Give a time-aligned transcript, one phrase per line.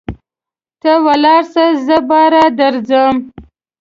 [0.81, 3.15] ته ولاړسه زه باره درځم.